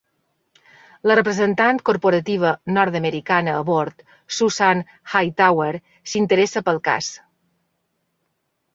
La 1.11 1.17
representant 1.19 1.81
corporativa 1.89 2.53
nord-americana 2.79 3.55
a 3.59 3.61
bord, 3.69 4.03
Susan 4.41 4.83
Hightower, 5.15 5.71
s'interessa 6.15 6.69
pel 6.71 6.85
cas. 6.93 7.15